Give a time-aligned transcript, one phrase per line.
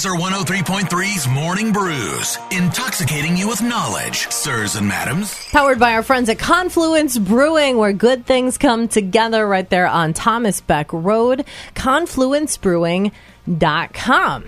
[0.00, 5.46] Lazer 103.3's Morning Brews, intoxicating you with knowledge, sirs and madams.
[5.52, 10.14] Powered by our friends at Confluence Brewing, where good things come together right there on
[10.14, 11.44] Thomas Beck Road.
[11.74, 14.44] ConfluenceBrewing.com.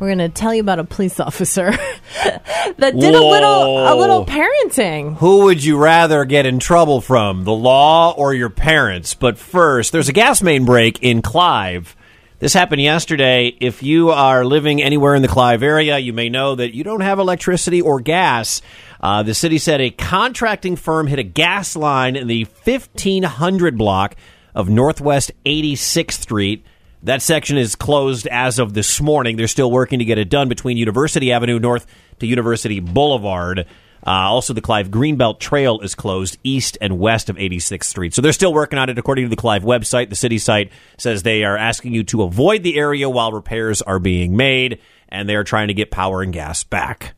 [0.00, 4.26] We're going to tell you about a police officer that did a little a little
[4.26, 5.18] parenting.
[5.18, 9.14] Who would you rather get in trouble from, the law or your parents?
[9.14, 11.94] But first, there's a gas main break in Clive.
[12.40, 13.48] This happened yesterday.
[13.48, 17.00] If you are living anywhere in the Clive area, you may know that you don't
[17.00, 18.62] have electricity or gas.
[19.00, 24.14] Uh, the city said a contracting firm hit a gas line in the 1500 block
[24.54, 26.64] of Northwest 86th Street.
[27.02, 29.36] That section is closed as of this morning.
[29.36, 31.86] They're still working to get it done between University Avenue North
[32.20, 33.66] to University Boulevard.
[34.06, 38.14] Uh, also, the Clive Greenbelt Trail is closed east and west of 86th Street.
[38.14, 38.98] So they're still working on it.
[38.98, 42.62] According to the Clive website, the city site says they are asking you to avoid
[42.62, 46.32] the area while repairs are being made, and they are trying to get power and
[46.32, 47.14] gas back.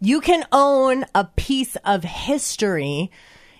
[0.00, 3.10] You can own a piece of history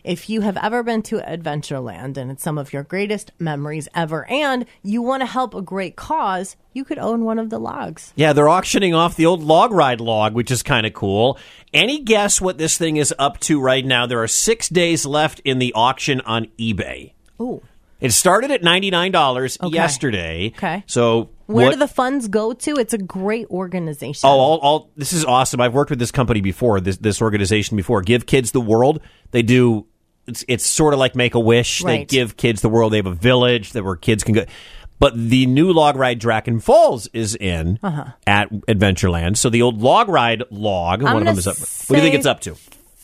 [0.05, 4.29] if you have ever been to Adventureland and it's some of your greatest memories ever,
[4.31, 8.13] and you want to help a great cause, you could own one of the logs.
[8.17, 11.39] Yeah, they're auctioning off the old log ride log, which is kind of cool.
[11.73, 14.07] Any guess what this thing is up to right now?
[14.07, 17.13] There are six days left in the auction on eBay.
[17.41, 17.63] Ooh.
[18.01, 19.73] It started at $99 Okay.
[19.75, 20.53] yesterday.
[20.57, 20.83] Okay.
[20.89, 22.75] So Where what- do the funds go to?
[22.77, 24.29] It's a great organization.
[24.29, 25.61] Oh, all, all this is awesome.
[25.61, 28.03] I've worked with this company before, this this organization before.
[28.03, 29.01] Give Kids the World.
[29.31, 29.87] They do.
[30.27, 31.83] It's it's sort of like Make a Wish.
[31.83, 32.93] They give kids the world.
[32.93, 34.45] They have a village that where kids can go.
[34.99, 38.05] But the new log ride Draken Falls is in Uh-huh.
[38.25, 39.37] at Adventureland.
[39.37, 41.57] So the old log ride log, one of them is up.
[41.59, 42.55] What do you think it's up to?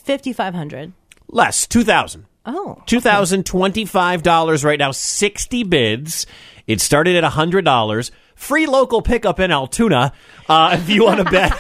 [0.05, 0.93] 5500
[1.29, 2.25] Less, two thousand.
[2.47, 2.83] Oh.
[2.87, 4.93] Two thousand twenty-five dollars right now.
[4.93, 6.27] Sixty bids.
[6.67, 8.11] It started at hundred dollars.
[8.39, 10.13] Free local pickup in Altoona.
[10.49, 11.53] Uh, if you want to bet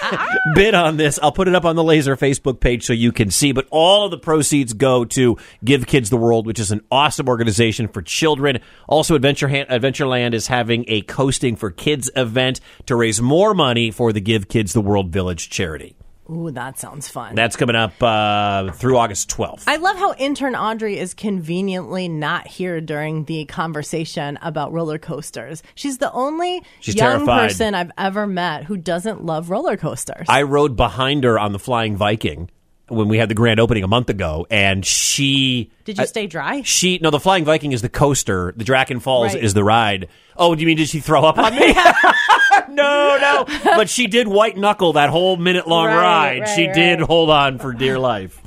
[0.54, 3.32] bid on this, I'll put it up on the Lazer Facebook page so you can
[3.32, 3.50] see.
[3.50, 7.28] But all of the proceeds go to Give Kids the World, which is an awesome
[7.28, 8.60] organization for children.
[8.88, 14.12] Also, Adventure Adventureland is having a coasting for kids event to raise more money for
[14.12, 15.97] the Give Kids the World Village charity.
[16.31, 17.34] Ooh, that sounds fun.
[17.34, 19.65] That's coming up uh, through August twelfth.
[19.66, 25.62] I love how intern Audrey is conveniently not here during the conversation about roller coasters.
[25.75, 27.49] She's the only She's young terrified.
[27.49, 30.27] person I've ever met who doesn't love roller coasters.
[30.28, 32.50] I rode behind her on the Flying Viking
[32.88, 36.62] when we had the grand opening a month ago, and she Did you stay dry?
[36.62, 39.43] she no the Flying Viking is the coaster, the Draken Falls Right.
[39.43, 40.09] is the ride.
[40.37, 41.72] Oh, do you mean did she throw up on me?
[42.71, 46.41] no, no, but she did white knuckle that whole minute long Right, ride.
[46.41, 48.41] right, she did hold on for dear life.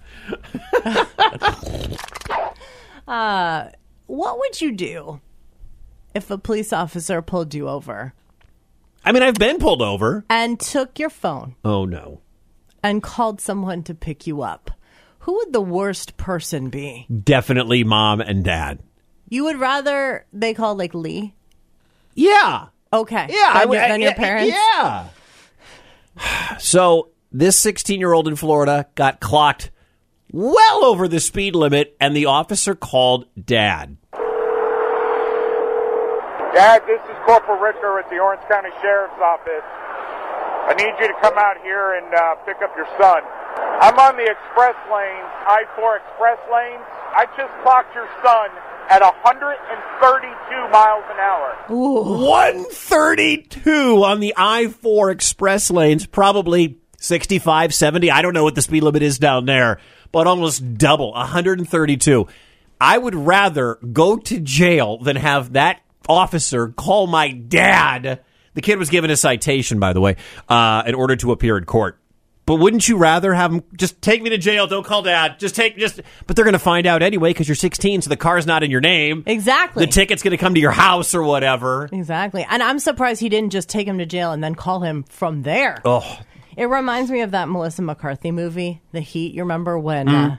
[3.08, 3.70] Uh,
[4.08, 5.20] what would you do
[6.14, 8.14] if a police officer pulled you over
[9.04, 10.24] I mean, I've been pulled over.
[10.30, 12.22] and took your phone Oh no,
[12.84, 14.72] and called someone to pick you up?
[15.20, 17.06] Who would the worst person be?
[17.24, 18.80] definitely mom and dad.
[19.30, 21.36] You would rather they call like Lee?
[22.16, 22.68] Yeah.
[22.92, 23.28] Okay.
[23.30, 24.56] Yeah, Than, I- your, I- your parents?
[24.56, 25.08] Yeah.
[26.60, 29.72] So this 16 year old in Florida got clocked
[30.34, 33.98] well over the speed limit, and the officer called dad.
[36.54, 39.64] Dad, this is Corporal Ricker at the Orange County Sheriff's Office.
[40.68, 43.24] I need you to come out here and uh, pick up your son.
[43.82, 46.82] I'm on the express lane, I-4 express lane.
[47.14, 48.50] I just clocked your son
[48.90, 51.58] at 132 miles an hour.
[51.68, 58.12] 132 on the I 4 express lanes, probably 65, 70.
[58.12, 59.80] I don't know what the speed limit is down there,
[60.12, 62.28] but almost double 132.
[62.80, 68.22] I would rather go to jail than have that officer call my dad.
[68.54, 70.18] The kid was given a citation, by the way,
[70.50, 71.98] uh, in order to appear in court.
[72.46, 74.66] But wouldn't you rather have him just take me to jail?
[74.68, 75.40] Don't call dad.
[75.40, 76.02] Just take just.
[76.28, 78.72] But they're going to find out anyway because you're 16, so the car's not in
[78.72, 79.24] your name.
[79.28, 79.86] Exactly.
[79.86, 81.88] The ticket's going to come to your house or whatever.
[81.94, 82.46] Exactly.
[82.50, 85.44] And I'm surprised he didn't just take him to jail and then call him from
[85.44, 85.82] there.
[85.86, 86.20] Oh,
[86.58, 89.34] It reminds me of that Melissa McCarthy movie, The Heat.
[89.34, 90.32] You remember when Mm.
[90.34, 90.36] uh,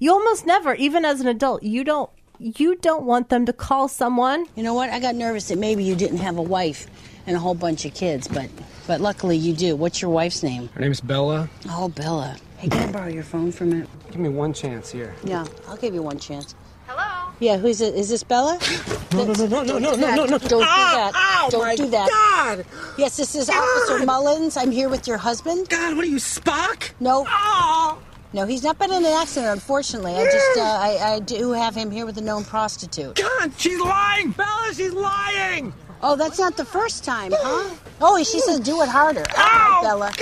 [0.00, 3.86] you almost never, even as an adult, you don't you don't want them to call
[3.86, 4.44] someone.
[4.56, 4.90] You know what?
[4.90, 6.88] I got nervous that maybe you didn't have a wife
[7.26, 8.48] and a whole bunch of kids, but
[8.86, 9.76] but luckily you do.
[9.76, 10.68] What's your wife's name?
[10.74, 11.48] Her name's Bella.
[11.68, 12.36] Oh, Bella.
[12.58, 13.88] Hey, can I borrow your phone for a minute?
[14.10, 15.14] Give me one chance here.
[15.24, 16.54] Yeah, I'll give you one chance.
[16.86, 17.32] Hello.
[17.40, 17.94] Yeah, who's it?
[17.94, 18.58] Is this Bella?
[19.12, 20.38] No, no, no, no, no, no, no, no, no.
[20.38, 21.12] Don't do that.
[21.14, 22.08] Ow, Don't ah, my do that.
[22.08, 22.64] God.
[22.96, 24.56] Yes, this is Officer Mullins.
[24.56, 25.68] I'm here with your husband.
[25.68, 26.92] God, what are you, Spock?
[26.98, 27.98] No, Oh.
[28.32, 30.14] no, he's not been in an accident, unfortunately.
[30.14, 33.16] I just, uh, I, I do have him here with a known prostitute.
[33.16, 34.30] God, she's lying!
[34.30, 35.74] Bella, she's lying!
[36.02, 37.74] Oh, that's not the first time, huh?
[38.00, 39.24] Oh, she says do it harder.
[39.36, 40.12] Oh, Bella.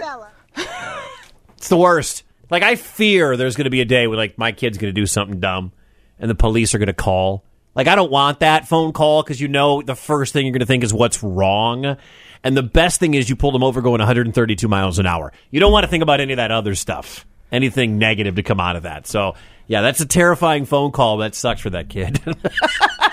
[0.00, 0.30] Bella.
[1.56, 2.24] It's the worst.
[2.50, 5.00] Like I fear there's going to be a day where like my kid's going to
[5.00, 5.72] do something dumb,
[6.18, 7.42] and the police are going to call.
[7.74, 10.60] Like I don't want that phone call because you know the first thing you're going
[10.60, 11.96] to think is what's wrong,
[12.42, 15.32] and the best thing is you pull them over going 132 miles an hour.
[15.50, 18.60] You don't want to think about any of that other stuff, anything negative to come
[18.60, 19.06] out of that.
[19.06, 19.34] So
[19.66, 21.16] yeah, that's a terrifying phone call.
[21.16, 22.20] That sucks for that kid.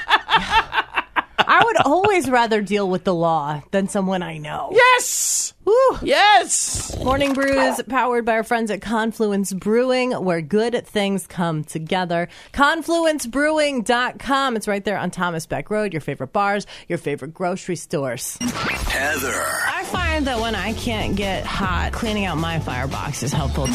[1.47, 4.69] I would always rather deal with the law than someone I know.
[4.73, 5.73] yes, Woo.
[6.01, 6.97] yes.
[7.03, 12.27] Morning Brews, powered by our friends at Confluence Brewing, where good things come together.
[12.53, 14.55] ConfluenceBrewing.com.
[14.55, 18.37] It's right there on Thomas Beck Road, your favorite bars, your favorite grocery stores.
[18.41, 23.67] Heather, I find that when I can't get hot, cleaning out my firebox is helpful.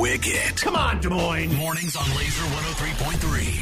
[0.00, 0.56] Wicket.
[0.60, 1.54] Come on, Des Moines.
[1.56, 3.60] Mornings on Lazer 103.3.